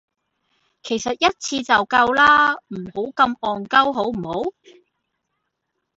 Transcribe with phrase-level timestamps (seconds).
[0.81, 4.49] 其實一次就夠啦，唔好咁戇鳩好唔好?